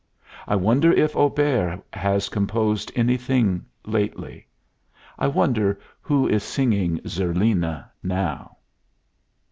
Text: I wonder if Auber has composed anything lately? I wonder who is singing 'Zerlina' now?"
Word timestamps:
I 0.47 0.55
wonder 0.55 0.91
if 0.91 1.15
Auber 1.15 1.79
has 1.93 2.27
composed 2.27 2.91
anything 2.95 3.63
lately? 3.85 4.47
I 5.19 5.27
wonder 5.27 5.79
who 6.01 6.27
is 6.27 6.43
singing 6.43 6.99
'Zerlina' 7.07 7.87
now?" 8.01 8.57